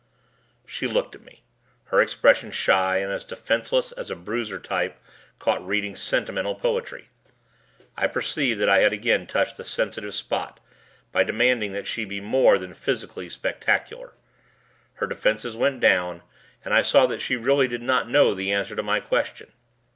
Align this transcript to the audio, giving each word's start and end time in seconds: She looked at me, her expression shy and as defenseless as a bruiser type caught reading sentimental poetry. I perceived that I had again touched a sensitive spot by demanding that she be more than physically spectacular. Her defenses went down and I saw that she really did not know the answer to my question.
She 0.65 0.87
looked 0.87 1.13
at 1.13 1.21
me, 1.21 1.43
her 1.83 2.01
expression 2.01 2.49
shy 2.49 2.97
and 2.97 3.13
as 3.13 3.23
defenseless 3.23 3.91
as 3.91 4.09
a 4.09 4.15
bruiser 4.15 4.57
type 4.57 4.97
caught 5.37 5.63
reading 5.63 5.95
sentimental 5.95 6.55
poetry. 6.55 7.09
I 7.95 8.07
perceived 8.07 8.59
that 8.61 8.67
I 8.67 8.79
had 8.79 8.93
again 8.93 9.27
touched 9.27 9.59
a 9.59 9.63
sensitive 9.63 10.15
spot 10.15 10.59
by 11.11 11.23
demanding 11.23 11.73
that 11.73 11.85
she 11.85 12.03
be 12.05 12.19
more 12.19 12.57
than 12.57 12.73
physically 12.73 13.29
spectacular. 13.29 14.13
Her 14.95 15.05
defenses 15.05 15.55
went 15.55 15.81
down 15.81 16.23
and 16.65 16.73
I 16.73 16.81
saw 16.81 17.05
that 17.05 17.21
she 17.21 17.35
really 17.35 17.67
did 17.67 17.83
not 17.83 18.09
know 18.09 18.33
the 18.33 18.51
answer 18.51 18.75
to 18.75 18.81
my 18.81 19.01
question. 19.01 19.51